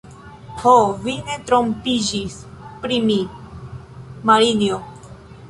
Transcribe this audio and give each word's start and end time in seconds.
Ho, 0.61 0.71
vi 1.03 1.13
ne 1.27 1.35
trompiĝis 1.51 2.39
pri 2.87 2.99
mi, 3.11 3.19
Marinjo! 4.33 4.81